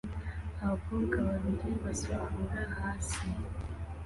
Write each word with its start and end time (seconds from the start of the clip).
Abakobwa 0.63 1.15
babiri 1.27 1.69
basukura 1.83 2.61
hasi 2.79 3.23